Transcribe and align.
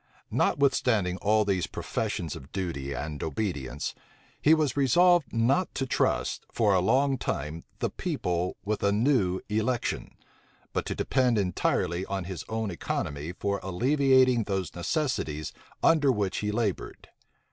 Notwithstanding 0.31 1.17
all 1.17 1.45
these 1.45 1.67
professions 1.67 2.35
of 2.35 2.51
duty 2.51 2.91
and 2.91 3.21
obedience, 3.21 3.93
he 4.41 4.55
was 4.55 4.75
resolved 4.75 5.31
not 5.31 5.75
to 5.75 5.85
trust, 5.85 6.43
for 6.51 6.73
a 6.73 6.79
long 6.79 7.19
time, 7.19 7.65
the 7.77 7.91
people 7.91 8.57
with 8.65 8.81
a 8.81 8.91
new 8.91 9.41
election, 9.47 10.15
but 10.73 10.87
to 10.87 10.95
depend 10.95 11.37
entirely 11.37 12.03
on 12.07 12.23
his 12.23 12.43
own 12.49 12.71
economy 12.71 13.31
for 13.33 13.59
alleviating 13.61 14.45
those 14.45 14.73
necessities 14.73 15.53
under 15.83 16.11
which 16.11 16.37
he 16.37 16.51
labored. 16.51 17.09